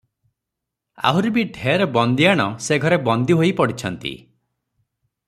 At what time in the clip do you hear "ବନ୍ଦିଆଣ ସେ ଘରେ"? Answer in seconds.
1.97-3.01